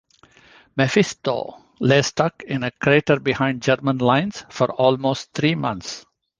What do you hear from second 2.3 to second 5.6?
in a crater behind German lines for almost three